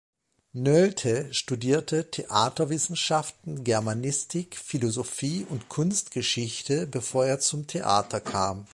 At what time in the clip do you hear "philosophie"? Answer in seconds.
4.57-5.45